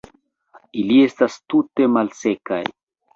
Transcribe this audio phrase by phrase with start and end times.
[0.83, 2.63] Ili estas tute malsekaj.